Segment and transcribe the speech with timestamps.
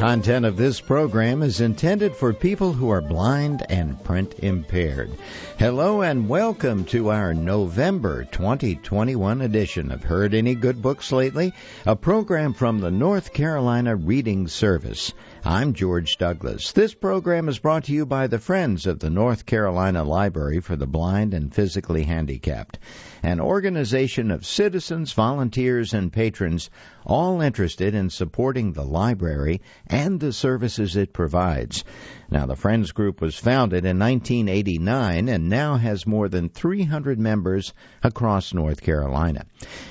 [0.00, 5.10] content of this program is intended for people who are blind and print impaired.
[5.58, 11.52] Hello and welcome to our November 2021 edition of Heard Any Good Books Lately,
[11.84, 15.12] a program from the North Carolina Reading Service.
[15.42, 16.72] I'm George Douglas.
[16.72, 20.76] This program is brought to you by the Friends of the North Carolina Library for
[20.76, 22.78] the Blind and Physically Handicapped,
[23.22, 26.68] an organization of citizens, volunteers, and patrons
[27.06, 31.84] all interested in supporting the library and the services it provides.
[32.30, 37.74] Now, the Friends Group was founded in 1989 and now has more than 300 members
[38.04, 39.46] across North Carolina.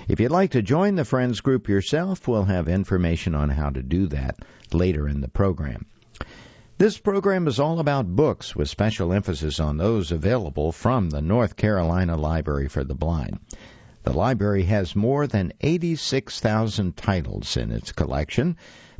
[0.07, 3.83] If you'd like to join the Friends Group yourself, we'll have information on how to
[3.83, 4.38] do that
[4.71, 5.85] later in the program.
[6.77, 11.58] This program is all about books with special emphasis on those available from the North
[11.58, 13.38] Carolina Library for the Blind.
[14.03, 18.55] The library has more than 86,000 titles in its collection.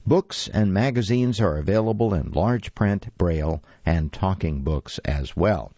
[0.06, 5.72] Books and magazines are available in large print, braille, and talking books as well.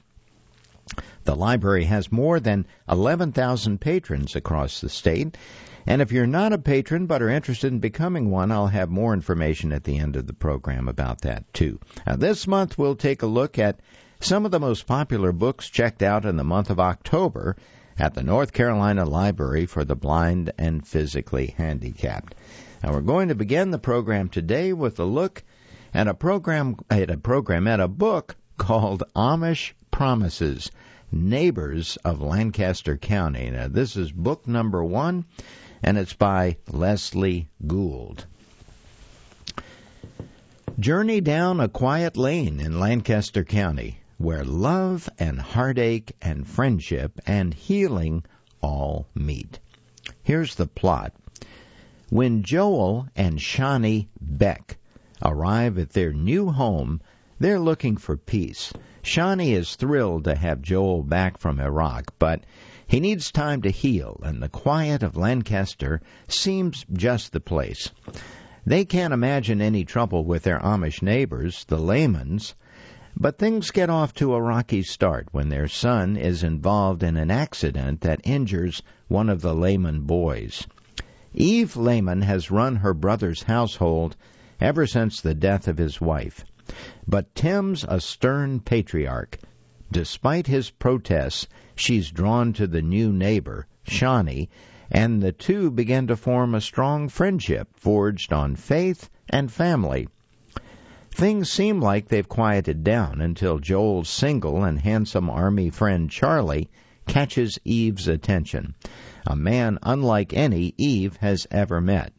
[1.23, 5.37] The library has more than 11,000 patrons across the state.
[5.85, 9.13] And if you're not a patron but are interested in becoming one, I'll have more
[9.13, 11.79] information at the end of the program about that too.
[12.05, 13.79] Now, this month we'll take a look at
[14.19, 17.55] some of the most popular books checked out in the month of October
[17.97, 22.35] at the North Carolina Library for the Blind and Physically Handicapped.
[22.83, 25.43] Now we're going to begin the program today with a look
[25.93, 30.71] at a program at a program at a book called Amish Promises
[31.11, 33.51] Neighbors of Lancaster County.
[33.51, 35.25] Now, this is book number one,
[35.83, 38.25] and it's by Leslie Gould.
[40.79, 47.53] Journey down a quiet lane in Lancaster County where love and heartache and friendship and
[47.53, 48.23] healing
[48.61, 49.59] all meet.
[50.23, 51.13] Here's the plot.
[52.11, 54.77] When Joel and Shawnee Beck
[55.23, 56.99] arrive at their new home,
[57.39, 58.73] they're looking for peace.
[59.01, 62.45] Shawnee is thrilled to have Joel back from Iraq, but
[62.85, 67.89] he needs time to heal, and the quiet of Lancaster seems just the place.
[68.65, 72.55] They can't imagine any trouble with their Amish neighbors, the Laymans,
[73.15, 77.31] but things get off to a rocky start when their son is involved in an
[77.31, 80.67] accident that injures one of the Layman boys.
[81.33, 84.17] Eve Laman has run her brother's household
[84.59, 86.43] ever since the death of his wife.
[87.07, 89.39] But Tim's a stern patriarch.
[89.91, 94.49] Despite his protests, she's drawn to the new neighbor, Shawnee,
[94.91, 100.09] and the two begin to form a strong friendship forged on faith and family.
[101.11, 106.69] Things seem like they've quieted down until Joel's single and handsome army friend Charlie
[107.07, 108.75] catches Eve's attention,
[109.25, 112.13] a man unlike any Eve has ever met.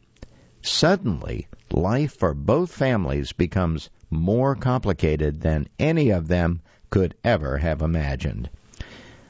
[0.61, 7.81] Suddenly, life for both families becomes more complicated than any of them could ever have
[7.81, 8.49] imagined.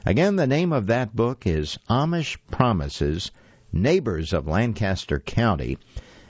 [0.06, 3.30] Again, the name of that book is Amish Promises
[3.72, 5.78] Neighbors of Lancaster County,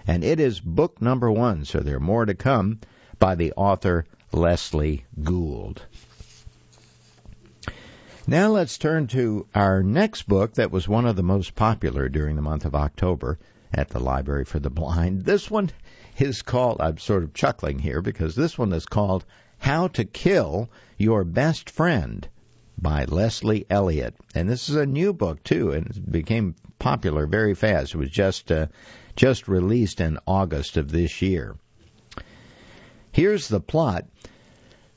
[0.06, 2.79] and it is book number one, so there are more to come
[3.19, 5.83] by the author Leslie Gould.
[8.27, 12.37] Now let's turn to our next book that was one of the most popular during
[12.37, 13.39] the month of October
[13.71, 15.27] at the Library for the Blind.
[15.27, 15.71] This one
[16.17, 19.27] is called, I'm sort of chuckling here because this one is called
[19.59, 22.27] How to Kill Your Best Friend
[22.79, 24.15] by Leslie Elliott.
[24.35, 27.93] And this is a new book too, and it became popular very fast.
[27.93, 28.69] It was just uh,
[29.17, 31.56] just released in August of this year.
[33.12, 34.06] Here's the plot.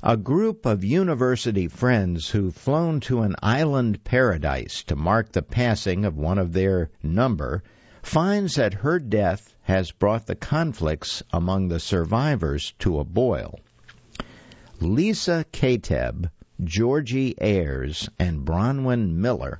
[0.09, 6.05] A group of university friends who've flown to an island paradise to mark the passing
[6.05, 7.61] of one of their number
[8.01, 13.59] finds that her death has brought the conflicts among the survivors to a boil.
[14.79, 16.29] Lisa Kateb,
[16.63, 19.59] Georgie Ayers, and Bronwyn Miller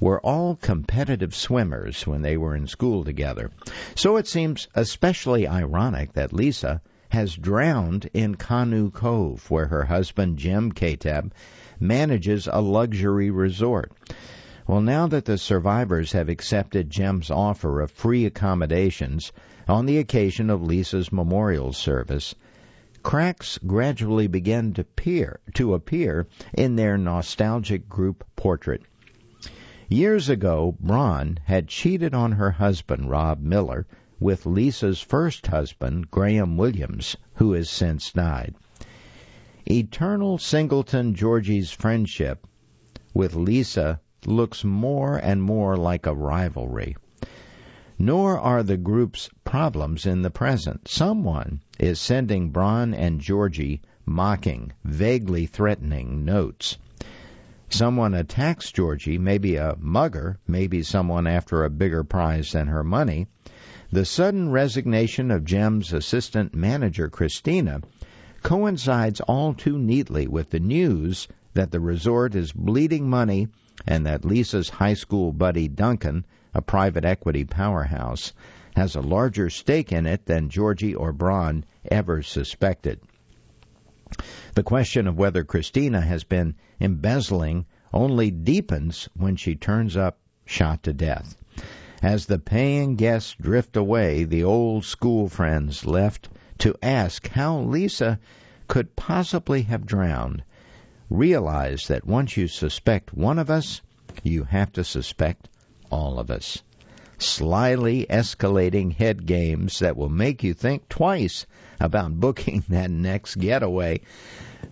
[0.00, 3.52] were all competitive swimmers when they were in school together.
[3.94, 6.82] So it seems especially ironic that Lisa
[7.14, 11.30] has drowned in Canoe Cove, where her husband Jim Kateb
[11.78, 13.92] manages a luxury resort.
[14.66, 19.30] Well, now that the survivors have accepted Jim's offer of free accommodations
[19.68, 22.34] on the occasion of Lisa's memorial service,
[23.04, 28.82] cracks gradually begin to appear, to appear in their nostalgic group portrait.
[29.88, 33.86] Years ago, Bron had cheated on her husband, Rob Miller,
[34.24, 38.54] with Lisa's first husband, Graham Williams, who has since died.
[39.70, 42.46] Eternal Singleton Georgie's friendship
[43.12, 46.96] with Lisa looks more and more like a rivalry.
[47.98, 50.88] Nor are the group's problems in the present.
[50.88, 56.78] Someone is sending Bron and Georgie mocking, vaguely threatening notes.
[57.68, 63.26] Someone attacks Georgie, maybe a mugger, maybe someone after a bigger prize than her money.
[63.94, 67.80] The sudden resignation of Jim's assistant manager, Christina,
[68.42, 73.46] coincides all too neatly with the news that the resort is bleeding money
[73.86, 78.32] and that Lisa's high school buddy Duncan, a private equity powerhouse,
[78.74, 82.98] has a larger stake in it than Georgie or Bron ever suspected.
[84.56, 90.82] The question of whether Christina has been embezzling only deepens when she turns up shot
[90.82, 91.36] to death.
[92.04, 96.28] As the paying guests drift away, the old school friends left
[96.58, 98.20] to ask how Lisa
[98.68, 100.42] could possibly have drowned
[101.08, 103.80] realize that once you suspect one of us,
[104.22, 105.48] you have to suspect
[105.90, 106.62] all of us.
[107.16, 111.46] Slyly escalating head games that will make you think twice
[111.80, 114.02] about booking that next getaway.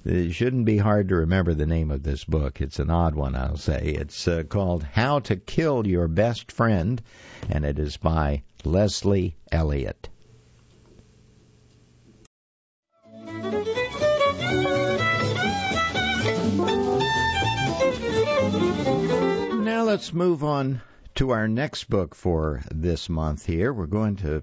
[0.04, 2.60] It shouldn't be hard to remember the name of this book.
[2.60, 3.94] It's an odd one, I'll say.
[3.98, 7.00] It's uh, called How to Kill Your Best Friend,
[7.48, 10.08] and it is by Leslie Elliott.
[19.62, 20.80] Now let's move on
[21.16, 23.72] to our next book for this month here.
[23.72, 24.42] We're going to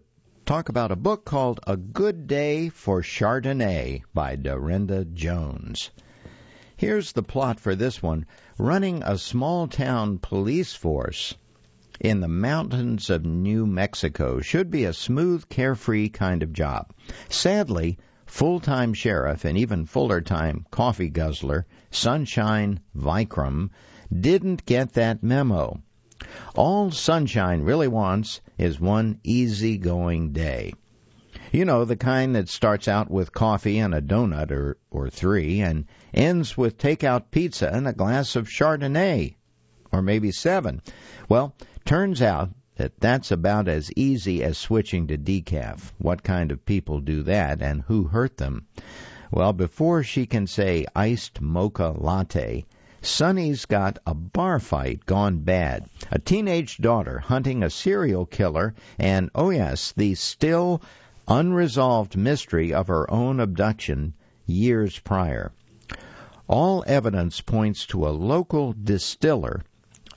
[0.49, 5.91] talk about a book called A Good Day for Chardonnay by Darynda Jones.
[6.75, 8.25] Here's the plot for this one
[8.57, 11.35] running a small town police force
[11.99, 16.93] in the mountains of New Mexico should be a smooth, carefree kind of job.
[17.29, 23.69] Sadly, full time sheriff and even fuller time coffee guzzler Sunshine Vicram
[24.11, 25.83] didn't get that memo.
[26.55, 30.73] All Sunshine really wants is one easy-going day.
[31.51, 35.61] You know, the kind that starts out with coffee and a donut or, or three
[35.61, 39.35] and ends with takeout pizza and a glass of Chardonnay,
[39.91, 40.83] or maybe seven.
[41.27, 41.55] Well,
[41.85, 45.91] turns out that that's about as easy as switching to decaf.
[45.97, 48.67] What kind of people do that and who hurt them?
[49.31, 52.65] Well, before she can say iced mocha latte,
[53.01, 59.29] Sonny's got a bar fight gone bad, a teenage daughter hunting a serial killer, and,
[59.33, 60.81] oh yes, the still
[61.25, 64.13] unresolved mystery of her own abduction
[64.45, 65.53] years prior.
[66.47, 69.61] All evidence points to a local distiller,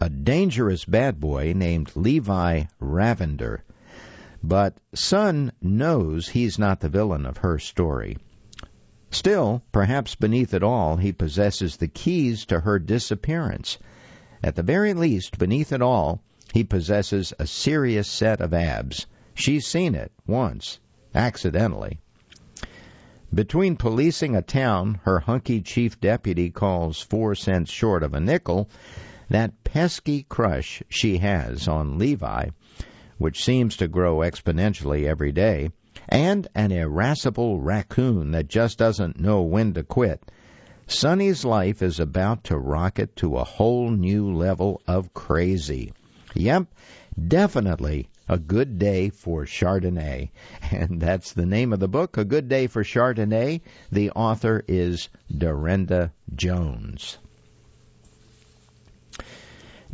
[0.00, 3.61] a dangerous bad boy named Levi Ravinder.
[4.43, 8.17] But Sun knows he's not the villain of her story.
[9.14, 13.76] Still, perhaps beneath it all, he possesses the keys to her disappearance.
[14.43, 16.23] At the very least, beneath it all,
[16.55, 19.06] he possesses a serious set of abs.
[19.35, 20.81] She's seen it once,
[21.14, 21.99] accidentally.
[23.35, 28.70] Between policing a town her hunky chief deputy calls four cents short of a nickel,
[29.29, 32.49] that pesky crush she has on Levi,
[33.19, 35.70] which seems to grow exponentially every day,
[36.08, 40.22] and an irascible raccoon that just doesn't know when to quit.
[40.86, 45.92] Sonny's life is about to rocket to a whole new level of crazy.
[46.34, 46.66] Yep,
[47.28, 50.30] definitely a good day for Chardonnay.
[50.70, 53.61] And that's the name of the book, A Good Day for Chardonnay.
[53.90, 57.18] The author is Darynda Jones.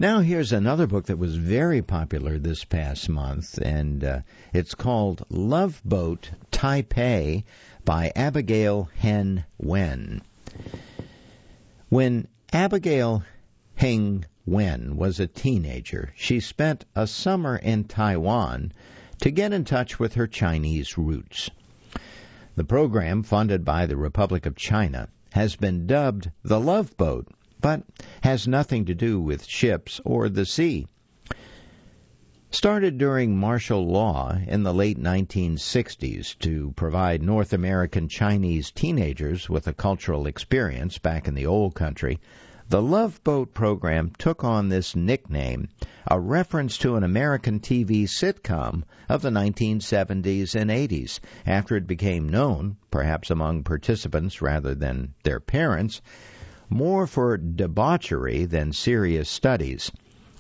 [0.01, 4.21] Now, here's another book that was very popular this past month, and uh,
[4.53, 7.43] it's called Love Boat Taipei
[7.85, 10.23] by Abigail Hing Wen.
[11.89, 13.25] When Abigail
[13.75, 18.73] Hing Wen was a teenager, she spent a summer in Taiwan
[19.23, 21.51] to get in touch with her Chinese roots.
[22.55, 27.27] The program, funded by the Republic of China, has been dubbed the Love Boat
[27.61, 27.83] but
[28.23, 30.87] has nothing to do with ships or the sea.
[32.51, 39.67] Started during martial law in the late 1960s to provide North American Chinese teenagers with
[39.67, 42.19] a cultural experience back in the old country,
[42.71, 45.69] the Love Boat program took on this nickname,
[46.07, 52.29] a reference to an American TV sitcom of the 1970s and 80s, after it became
[52.29, 56.03] known, perhaps among participants rather than their parents,
[56.71, 59.91] more for debauchery than serious studies.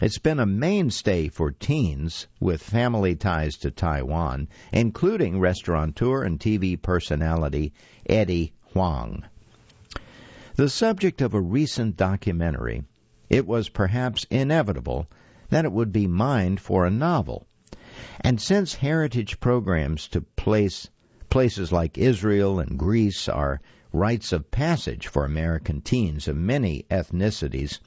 [0.00, 6.80] It's been a mainstay for teens with family ties to Taiwan, including restaurateur and TV
[6.80, 7.73] personality
[8.06, 9.25] Eddie Huang.
[10.54, 12.85] The subject of a recent documentary,
[13.28, 15.08] it was perhaps inevitable
[15.50, 17.47] that it would be mined for a novel.
[18.20, 20.88] And since heritage programs to place
[21.30, 23.61] places like Israel and Greece are
[23.98, 27.80] rites of passage for American teens of many ethnicities,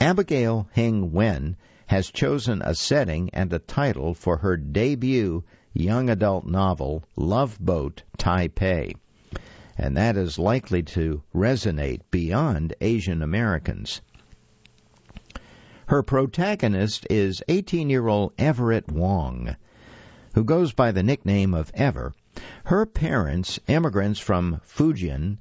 [0.00, 1.54] Abigail Hing Wen
[1.86, 5.44] has chosen a setting and a title for her debut
[5.74, 8.94] young adult novel, Love Boat Taipei.
[9.76, 14.00] And that is likely to resonate beyond Asian Americans.
[15.88, 19.56] Her protagonist is 18 year old Everett Wong,
[20.32, 22.14] who goes by the nickname of Ever.
[22.64, 25.38] Her parents, immigrants from Fujian,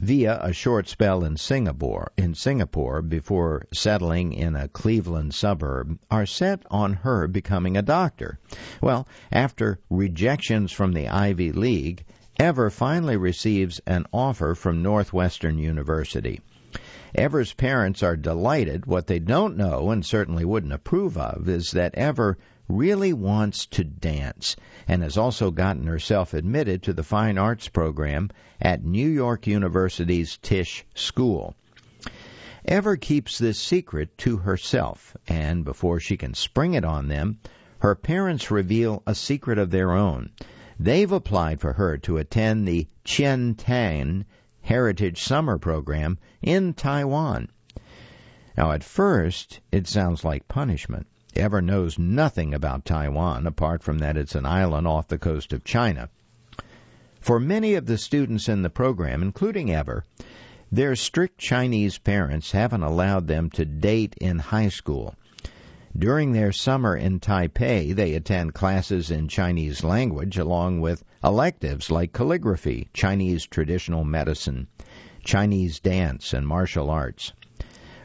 [0.00, 6.24] via a short spell in Singapore, in Singapore before settling in a Cleveland suburb, are
[6.24, 8.38] set on her becoming a doctor.
[8.80, 12.04] Well, after rejections from the Ivy League,
[12.40, 16.40] Ever finally receives an offer from Northwestern University.
[17.14, 18.86] Ever's parents are delighted.
[18.86, 23.84] What they don't know, and certainly wouldn't approve of, is that Ever really wants to
[23.84, 24.56] dance
[24.88, 28.30] and has also gotten herself admitted to the fine arts program
[28.60, 31.54] at New York University's Tisch School.
[32.64, 37.38] Ever keeps this secret to herself, and before she can spring it on them,
[37.80, 40.30] her parents reveal a secret of their own.
[40.80, 44.24] They've applied for her to attend the Chien Tan
[44.62, 47.48] Heritage Summer Program in Taiwan.
[48.56, 51.06] Now, at first, it sounds like punishment.
[51.36, 55.64] Ever knows nothing about Taiwan apart from that it's an island off the coast of
[55.64, 56.08] China.
[57.20, 60.04] For many of the students in the program, including Ever,
[60.70, 65.16] their strict Chinese parents haven't allowed them to date in high school.
[65.96, 72.12] During their summer in Taipei, they attend classes in Chinese language along with electives like
[72.12, 74.66] calligraphy, Chinese traditional medicine,
[75.24, 77.32] Chinese dance, and martial arts.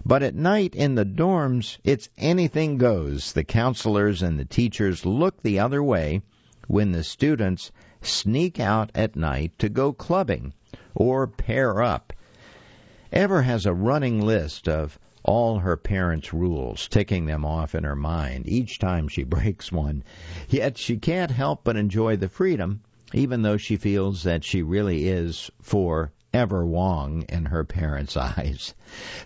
[0.05, 3.33] But at night in the dorms, it's anything goes.
[3.33, 6.21] The counselors and the teachers look the other way
[6.67, 7.69] when the students
[8.01, 10.53] sneak out at night to go clubbing
[10.95, 12.13] or pair up.
[13.11, 17.97] Ever has a running list of all her parents' rules, ticking them off in her
[17.97, 20.05] mind each time she breaks one.
[20.47, 22.79] Yet she can't help but enjoy the freedom,
[23.13, 28.73] even though she feels that she really is for ever Wong in her parents' eyes.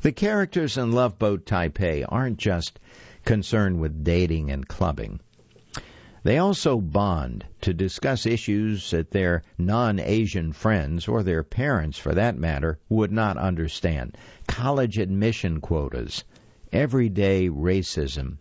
[0.02, 2.80] The characters in Love Boat Taipei aren't just
[3.26, 5.20] concerned with dating and clubbing.
[6.24, 12.14] They also bond to discuss issues that their non Asian friends, or their parents for
[12.16, 14.18] that matter, would not understand.
[14.48, 16.24] College admission quotas,
[16.72, 18.38] everyday racism,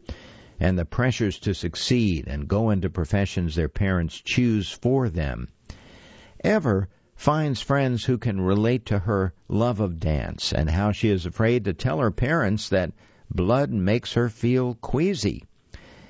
[0.60, 5.48] and the pressures to succeed and go into professions their parents choose for them.
[6.44, 6.88] Ever
[7.22, 11.64] finds friends who can relate to her love of dance and how she is afraid
[11.64, 12.92] to tell her parents that
[13.30, 15.44] blood makes her feel queasy.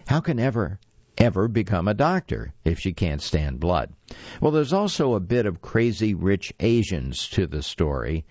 [0.07, 0.79] How can ever
[1.19, 3.93] ever become a doctor if she can't stand blood.
[4.41, 8.25] Well, there's also a bit of crazy rich Asians to the story,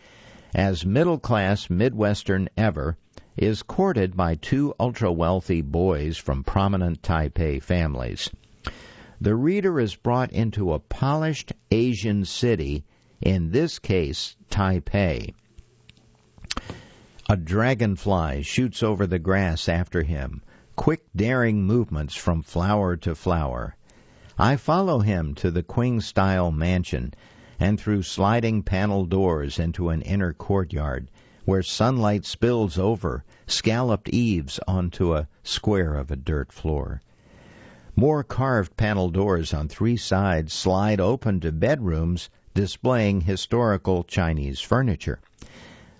[0.56, 2.98] as middle class Midwestern Ever
[3.38, 8.32] is courted by two ultra wealthy boys from prominent Taipei families.
[9.24, 12.86] The reader is brought into a polished Asian city,
[13.22, 15.36] in this case, Taipei.
[17.30, 20.42] A dragonfly shoots over the grass after him
[20.76, 23.76] quick, daring movements from flower to flower.
[24.40, 27.14] I follow him to the Qing style mansion
[27.60, 31.12] and through sliding panel doors into an inner courtyard
[31.46, 37.02] where sunlight spills over scalloped eaves onto a square of a dirt floor.
[37.96, 45.20] More carved panel doors on three sides slide open to bedrooms displaying historical Chinese furniture.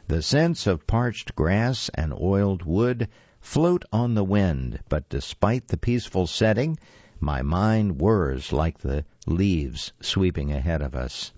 [0.08, 3.10] The scents of parched grass and oiled wood
[3.42, 6.80] float on the wind, but despite the peaceful setting,
[7.20, 11.34] my mind whirs like the leaves sweeping ahead of us.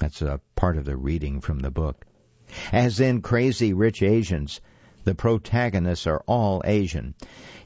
[0.00, 2.06] That's a part of the reading from the book.
[2.72, 4.60] As in Crazy Rich Asians,
[5.04, 7.14] the protagonists are all Asian,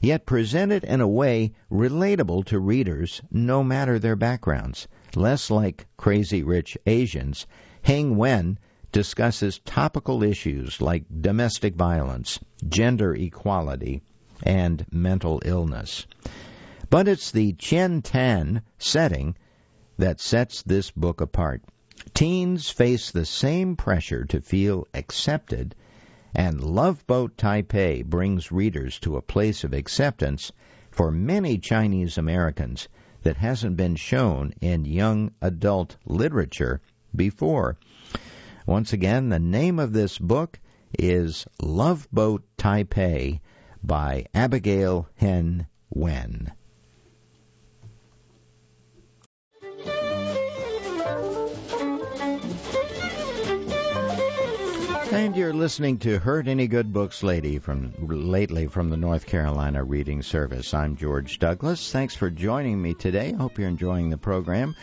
[0.01, 4.87] yet presented in a way relatable to readers no matter their backgrounds.
[5.15, 7.47] Less like Crazy Rich Asians,
[7.81, 8.57] Hing Wen
[8.91, 14.01] discusses topical issues like domestic violence, gender equality,
[14.43, 16.05] and mental illness.
[16.89, 19.35] But it's the Chien Tan setting
[19.97, 21.61] that sets this book apart.
[22.13, 25.75] Teens face the same pressure to feel accepted,
[26.35, 30.51] and Love Boat Taipei brings readers to a place of acceptance
[30.91, 32.87] for many Chinese Americans
[33.23, 36.81] that hasn't been shown in young adult literature
[37.15, 37.77] before.
[38.65, 40.59] Once again, the name of this book
[40.97, 43.39] is Love Boat Taipei
[43.83, 46.51] by Abigail Hing Wen.
[55.09, 59.81] And you're listening to Heard Any Good Books Lady from lately from the North Carolina
[59.83, 60.73] Reading Service.
[60.73, 61.91] I'm George Douglas.
[61.91, 63.33] Thanks for joining me today.
[63.33, 64.75] I hope you're enjoying the program.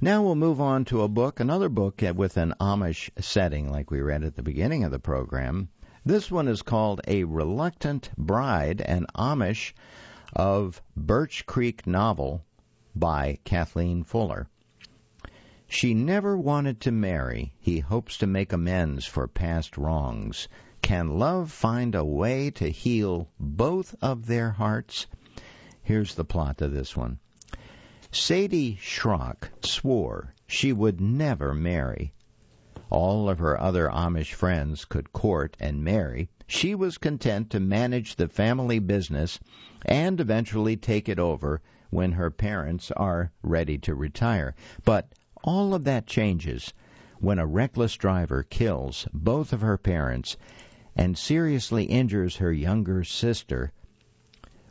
[0.00, 4.00] Now we'll move on to a book, another book with an Amish setting like we
[4.00, 5.68] read at the beginning of the program.
[6.04, 9.74] This one is called A Reluctant Bride, an Amish
[10.34, 12.44] of Birch Creek novel
[12.96, 14.48] by Kathleen Fuller.
[15.70, 17.52] She never wanted to marry.
[17.60, 20.48] He hopes to make amends for past wrongs.
[20.80, 25.06] Can love find a way to heal both of their hearts?
[25.82, 27.18] Here's the plot of this one.
[28.10, 32.14] Sadie Schrock swore she would never marry.
[32.88, 36.30] All of her other Amish friends could court and marry.
[36.46, 39.38] She was content to manage the family business
[39.84, 41.60] and eventually take it over
[41.90, 44.54] when her parents are ready to retire.
[44.82, 45.12] But
[45.44, 46.72] all of that changes
[47.20, 50.36] when a reckless driver kills both of her parents
[50.96, 53.72] and seriously injures her younger sister.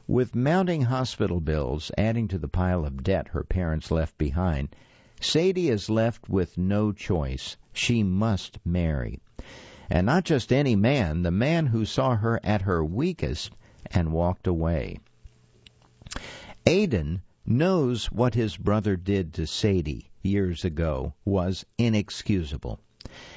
[0.08, 4.76] With mounting hospital bills adding to the pile of debt her parents left behind,
[5.20, 7.58] Sadie is left with no choice.
[7.74, 9.20] She must marry.
[9.90, 13.52] And not just any man, the man who saw her at her weakest
[13.92, 15.00] and walked away.
[16.66, 22.80] Aidan knows what his brother did to Sadie years ago was inexcusable.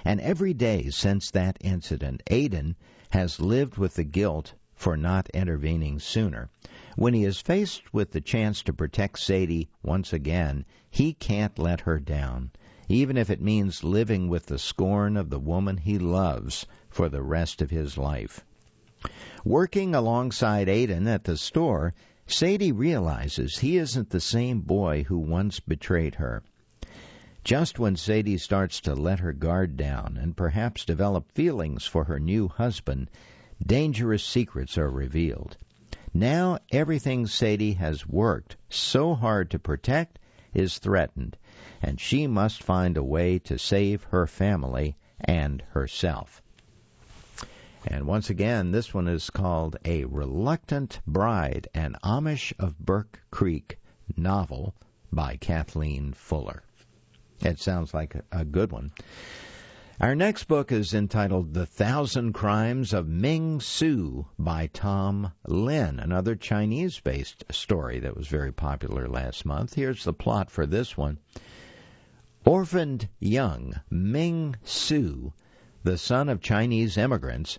[0.04, 2.76] And every day since that incident, Aidan
[3.10, 6.50] has lived with the guilt for not intervening sooner.
[6.96, 11.82] When he is faced with the chance to protect Sadie once again, he can't let
[11.82, 12.50] her down,
[12.88, 17.22] even if it means living with the scorn of the woman he loves for the
[17.22, 18.44] rest of his life.
[19.44, 21.94] Working alongside Aidan at the store,
[22.26, 26.42] Sadie realizes he isn't the same boy who once betrayed her.
[27.42, 32.20] Just when Sadie starts to let her guard down and perhaps develop feelings for her
[32.20, 33.10] new husband,
[33.64, 35.56] dangerous secrets are revealed.
[36.12, 40.18] Now everything Sadie has worked so hard to protect
[40.52, 41.38] is threatened,
[41.80, 46.42] and she must find a way to save her family and herself.
[47.86, 53.78] And once again, this one is called A Reluctant Bride, an Amish of Birch Creek
[54.14, 54.74] novel
[55.10, 56.62] by Kathleen Fuller.
[57.42, 58.92] It sounds like a good one.
[59.98, 66.36] Our next book is entitled The Thousand Crimes of Ming Tsu by Tom Lin, another
[66.36, 69.74] Chinese based story that was very popular last month.
[69.74, 71.18] Here's the plot for this one.
[72.44, 75.32] Orphaned young Ming Tsu,
[75.82, 77.58] the son of Chinese immigrants,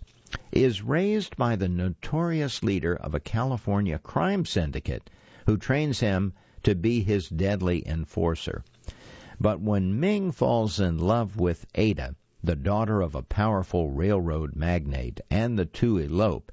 [0.51, 5.09] is raised by the notorious leader of a California crime syndicate
[5.45, 8.63] who trains him to be his deadly enforcer.
[9.43, 15.19] But when Ming falls in love with Ada, the daughter of a powerful railroad magnate,
[15.31, 16.51] and the two elope,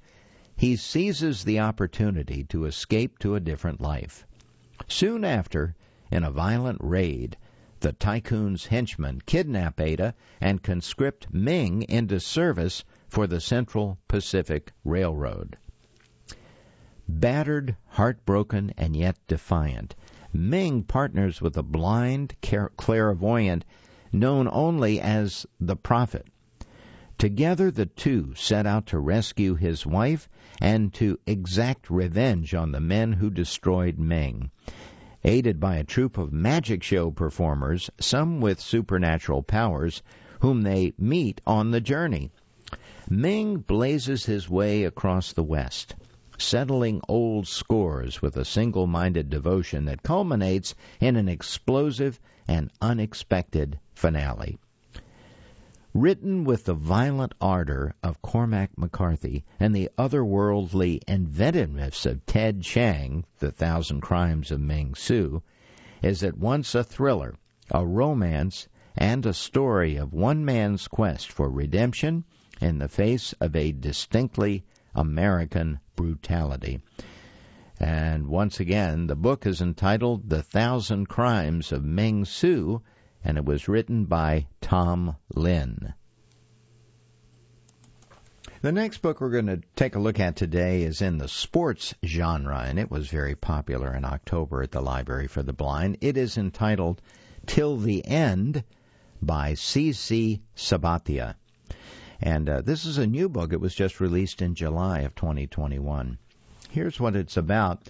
[0.56, 4.26] he seizes the opportunity to escape to a different life.
[4.86, 5.76] Soon after,
[6.10, 7.36] in a violent raid,
[7.80, 15.58] the tycoon's henchmen kidnap Ada and conscript Ming into service for the Central Pacific Railroad.
[17.06, 19.94] Battered, heartbroken, and yet defiant,
[20.30, 22.36] Ming partners with a blind
[22.76, 23.64] clairvoyant
[24.12, 26.26] known only as the Prophet.
[27.16, 30.28] Together, the two set out to rescue his wife
[30.60, 34.50] and to exact revenge on the men who destroyed Ming.
[35.24, 40.02] Aided by a troupe of magic show performers, some with supernatural powers,
[40.40, 42.30] whom they meet on the journey.
[43.08, 45.94] Ming blazes his way across the West
[46.40, 53.78] settling old scores with a single minded devotion that culminates in an explosive and unexpected
[53.92, 54.56] finale.
[55.92, 63.24] Written with the violent ardor of Cormac McCarthy and the otherworldly inventiveness of Ted Chiang,
[63.40, 65.42] The Thousand Crimes of Ming Tsu,
[66.02, 67.34] is at once a thriller,
[67.70, 72.24] a romance, and a story of one man's quest for redemption
[72.60, 76.80] in the face of a distinctly American brutality.
[77.80, 82.82] And once again, the book is entitled The Thousand Crimes of Ming Tsu,
[83.24, 85.94] and it was written by Tom Lin.
[88.62, 91.94] The next book we're going to take a look at today is in the sports
[92.04, 95.98] genre, and it was very popular in October at the Library for the Blind.
[96.00, 97.02] It is entitled
[97.46, 98.62] Till the End
[99.20, 100.42] by C.C.
[100.54, 101.34] Sabathia.
[102.20, 103.52] And uh, this is a new book.
[103.52, 106.18] It was just released in July of 2021.
[106.70, 107.88] Here's what it's about.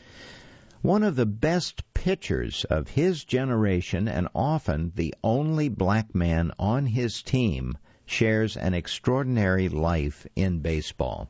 [0.82, 6.86] One of the best pitchers of his generation and often the only black man on
[6.86, 11.28] his team shares an extraordinary life in baseball.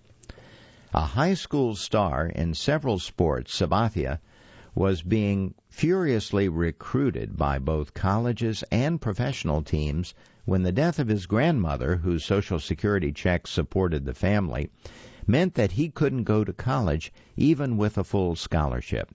[0.92, 4.20] A high school star in several sports, Sabathia
[4.74, 10.14] was being furiously recruited by both colleges and professional teams
[10.48, 14.70] when the death of his grandmother, whose Social Security checks supported the family,
[15.26, 19.14] meant that he couldn't go to college even with a full scholarship.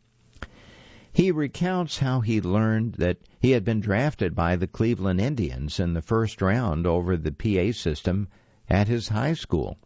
[1.11, 5.95] He recounts how he learned that he had been drafted by the Cleveland Indians in
[5.95, 8.27] the first round over the PA system
[8.69, 9.79] at his high school.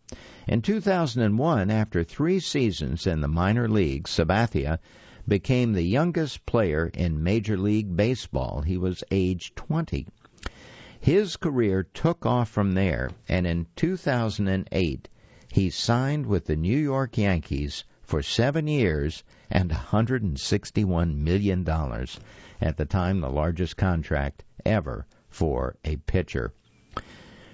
[0.50, 4.80] In 2001, after three seasons in the minor leagues, Sabathia
[5.26, 8.64] became the youngest player in Major League Baseball.
[8.64, 10.08] He was age 20.
[11.00, 15.08] His career took off from there, and in 2008,
[15.52, 21.70] he signed with the New York Yankees for seven years and $161 million,
[22.60, 26.52] at the time the largest contract ever for a pitcher.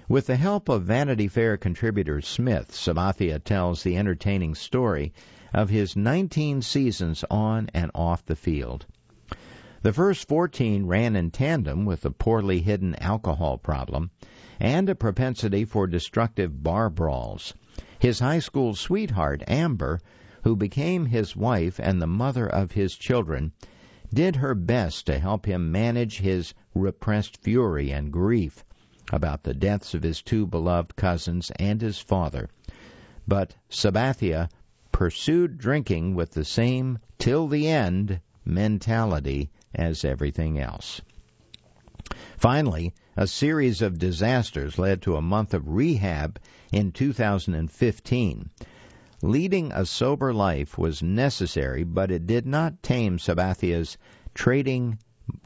[0.08, 5.12] With the help of Vanity Fair contributor Smith, Sabathia tells the entertaining story
[5.52, 8.86] of his 19 seasons on and off the field.
[9.84, 14.10] The first 14 ran in tandem with a poorly hidden alcohol problem
[14.58, 17.52] and a propensity for destructive bar brawls.
[17.98, 20.00] His high school sweetheart, Amber,
[20.42, 23.52] who became his wife and the mother of his children,
[24.10, 28.64] did her best to help him manage his repressed fury and grief
[29.12, 32.48] about the deaths of his two beloved cousins and his father.
[33.28, 34.48] But Sabathia
[34.92, 41.00] pursued drinking with the same till the end mentality as everything else.
[42.36, 46.38] Finally, a series of disasters led to a month of rehab
[46.72, 48.50] in 2015.
[49.22, 53.96] Leading a sober life was necessary, but it did not tame Sabathia's
[54.34, 54.98] trading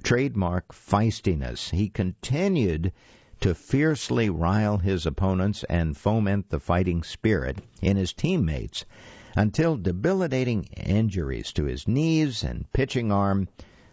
[0.02, 1.70] trademark feistiness.
[1.70, 2.92] He continued
[3.40, 8.84] to fiercely rile his opponents and foment the fighting spirit in his teammates
[9.36, 13.46] until debilitating injuries to his knees and pitching arm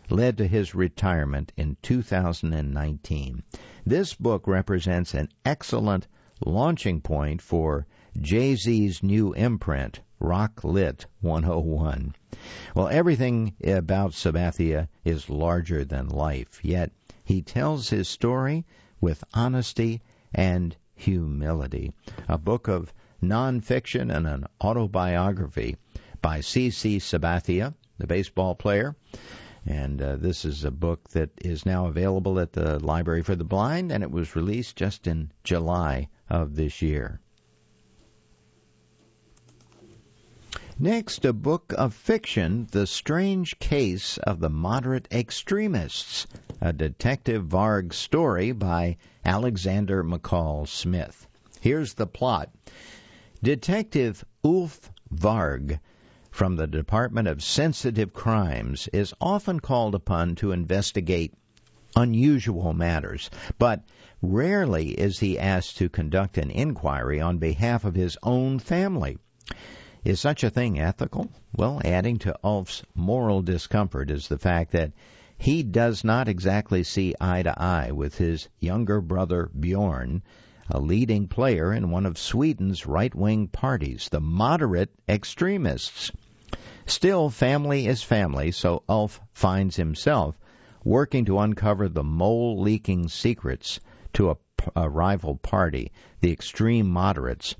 [0.09, 3.43] led to his retirement in 2019.
[3.85, 6.07] This book represents an excellent
[6.45, 7.85] launching point for
[8.19, 12.15] Jay Z's new imprint, Roc Lit 101.
[12.73, 16.91] Well, everything about Sabathia is larger than life, yet
[17.23, 18.65] he tells his story
[19.01, 20.01] with honesty
[20.33, 21.91] and humility.
[22.27, 25.77] A book of nonfiction and an autobiography
[26.21, 26.99] by C.C.
[26.99, 28.95] Sabathia, the baseball player.
[29.65, 33.43] And uh, this is a book that is now available at the Library for the
[33.43, 37.19] Blind, and it was released just in July of this year.
[40.77, 46.27] Next, a book of fiction, The Strange Case of the Moderate Extremists,
[46.59, 51.27] a Detective Varg story by Alexander McCall Smith.
[51.61, 52.49] Here's the plot.
[53.41, 55.79] Detective Ulf Varg
[56.35, 61.33] from the Department of Sensitive Crimes is often called upon to investigate
[61.95, 63.85] unusual matters, but
[64.21, 69.17] rarely is he asked to conduct an inquiry on behalf of his own family.
[70.03, 71.31] Is such a thing ethical?
[71.55, 74.91] Well, adding to Ulf's moral discomfort is the fact that
[75.37, 80.21] he does not exactly see eye to eye with his younger brother Bjorn,
[80.69, 86.11] a leading player in one of Sweden's right wing parties, the moderate extremists.
[86.87, 90.37] Still, family is family, so Ulf finds himself
[90.83, 93.79] working to uncover the mole leaking secrets
[94.13, 94.37] to a,
[94.75, 97.55] a rival party, the extreme moderates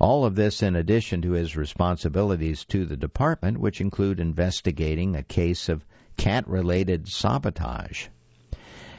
[0.00, 5.22] all of this in addition to his responsibilities to the department, which include investigating a
[5.22, 5.84] case of
[6.16, 8.06] cat related sabotage.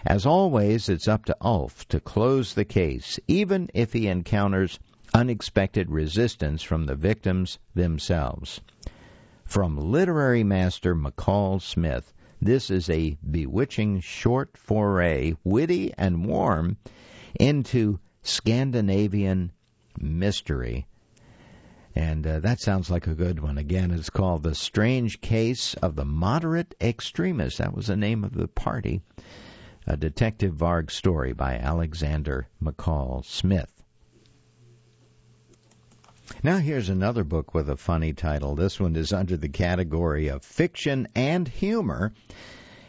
[0.06, 4.80] As always, it's up to Ulf to close the case, even if he encounters
[5.14, 8.62] unexpected resistance from the victims themselves.
[9.50, 16.78] From literary master McCall Smith, this is a bewitching short foray, witty and warm,
[17.40, 19.52] into Scandinavian
[20.00, 20.86] mystery.
[21.96, 23.58] And uh, that sounds like a good one.
[23.58, 27.58] Again, it's called The Strange Case of the Moderate Extremist.
[27.58, 29.02] That was the name of the party.
[29.88, 33.79] A Detective Varg story by Alexander McCall Smith.
[36.44, 38.56] Now, here's another book with a funny title.
[38.56, 42.14] This one is under the category of fiction and humor.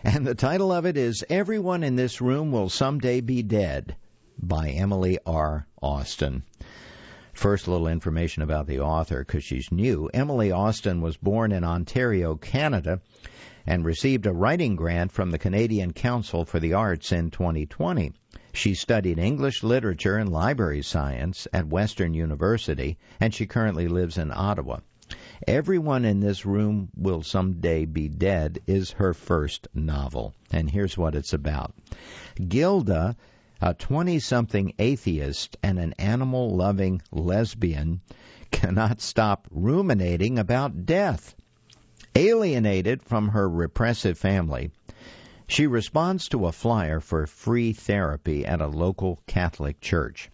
[0.04, 3.96] And the title of it is Everyone in This Room Will Someday Be Dead
[4.38, 5.66] by Emily R.
[5.82, 6.44] Austin.
[7.32, 10.08] First, a little information about the author because she's new.
[10.12, 13.00] Emily Austin was born in Ontario, Canada,
[13.66, 18.12] and received a writing grant from the Canadian Council for the Arts in 2020.
[18.52, 24.32] She studied English literature and library science at Western University, and she currently lives in
[24.32, 24.80] Ottawa.
[25.46, 31.14] Everyone in this room will someday be dead is her first novel, and here's what
[31.14, 31.72] it's about.
[32.48, 33.16] Gilda,
[33.60, 38.00] a 20 something atheist and an animal loving lesbian,
[38.50, 41.34] cannot stop ruminating about death.
[42.14, 44.70] Alienated from her repressive family,
[45.50, 50.30] she responds to a flyer for free therapy at a local Catholic church.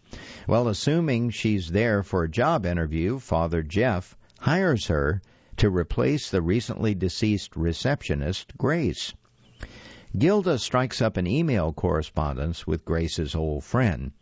[0.46, 5.22] Well, assuming she's there for a job interview, Father Jeff hires her
[5.56, 9.14] to replace the recently deceased receptionist, Grace.
[10.18, 14.12] Gilda strikes up an email correspondence with Grace's old friend.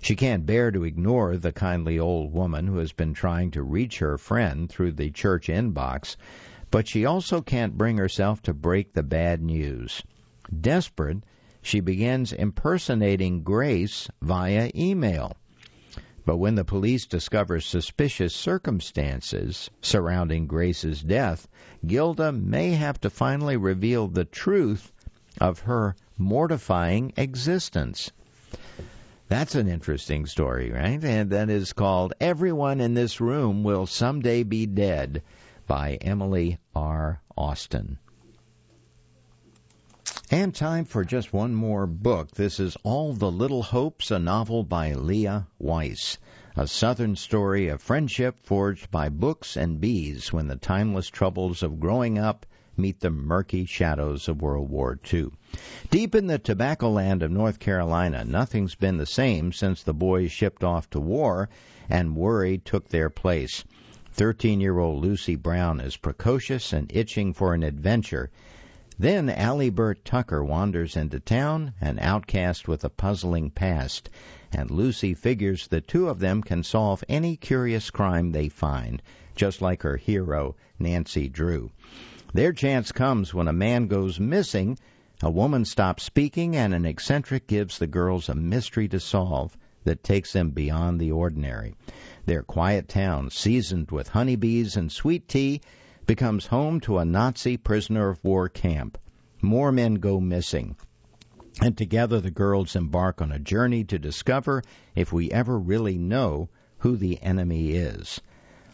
[0.00, 3.98] She can't bear to ignore the kindly old woman who has been trying to reach
[3.98, 6.14] her friend through the church inbox,
[6.70, 10.04] but she also can't bring herself to break the bad news.
[10.60, 11.24] Desperate,
[11.62, 15.36] she begins impersonating Grace via email.
[16.24, 21.46] But when the police discover suspicious circumstances surrounding Grace's death,
[21.86, 24.92] Gilda may have to finally reveal the truth
[25.40, 28.10] of her mortifying existence.
[29.28, 31.02] That's an interesting story, right?
[31.02, 35.22] And that is called Everyone in This Room Will Someday Be Dead
[35.66, 37.20] by Emily R.
[37.36, 37.98] Austin.
[40.28, 42.32] And time for just one more book.
[42.32, 46.18] This is All the Little Hopes, a novel by Leah Weiss.
[46.56, 51.78] A southern story of friendship forged by books and bees when the timeless troubles of
[51.78, 52.44] growing up
[52.76, 55.28] meet the murky shadows of World War II.
[55.92, 60.32] Deep in the tobacco land of North Carolina, nothing's been the same since the boys
[60.32, 61.48] shipped off to war
[61.88, 63.62] and worry took their place.
[64.10, 68.28] Thirteen year old Lucy Brown is precocious and itching for an adventure
[68.98, 74.08] then Allie Bert Tucker wanders into town, an outcast with a puzzling past,
[74.52, 79.02] and Lucy figures the two of them can solve any curious crime they find,
[79.34, 81.70] just like her hero, Nancy Drew.
[82.32, 84.78] Their chance comes when a man goes missing,
[85.22, 90.02] a woman stops speaking, and an eccentric gives the girls a mystery to solve that
[90.02, 91.74] takes them beyond the ordinary.
[92.24, 95.60] Their quiet town, seasoned with honeybees and sweet tea,
[96.06, 98.96] becomes home to a Nazi prisoner of war camp.
[99.42, 100.76] More men go missing.
[101.60, 104.62] And together the girls embark on a journey to discover
[104.94, 108.20] if we ever really know who the enemy is.